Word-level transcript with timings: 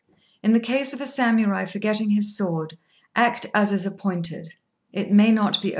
In 0.41 0.53
the 0.53 0.59
case 0.59 0.95
of 0.95 1.01
a 1.01 1.05
Samurai 1.05 1.65
forgetting 1.65 2.09
his 2.09 2.35
sword, 2.35 2.75
act 3.15 3.45
as 3.53 3.71
is 3.71 3.85
appointed: 3.85 4.51
it 4.91 5.11
may 5.11 5.31
not 5.31 5.61
be 5.61 5.67
overlooked." 5.67 5.67